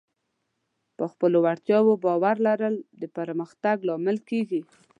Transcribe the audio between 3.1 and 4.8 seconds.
پرمختګ لامل کېږي.